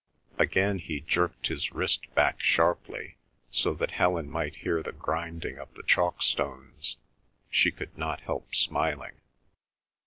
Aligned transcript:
Again 0.39 0.79
he 0.79 0.99
jerked 1.01 1.45
his 1.45 1.73
wrist 1.73 2.11
back 2.15 2.41
sharply, 2.41 3.17
so 3.51 3.75
that 3.75 3.91
Helen 3.91 4.31
might 4.31 4.55
hear 4.55 4.81
the 4.81 4.93
grinding 4.93 5.59
of 5.59 5.71
the 5.75 5.83
chalk 5.83 6.23
stones. 6.23 6.97
She 7.51 7.69
could 7.71 7.95
not 7.95 8.21
help 8.21 8.55
smiling. 8.55 9.21